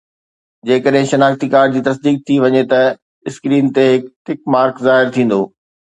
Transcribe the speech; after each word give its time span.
جيڪڏهن 0.69 1.05
شناختي 1.11 1.49
ڪارڊ 1.55 1.75
جي 1.75 1.83
تصديق 1.89 2.17
ٿي 2.29 2.37
وڃي 2.45 2.63
ته 2.71 2.81
اسڪرين 3.31 3.73
تي 3.77 3.87
هڪ 3.91 4.11
ٽڪ 4.31 4.39
مارڪ 4.57 4.83
ظاهر 4.89 5.17
ٿيندو 5.19 5.43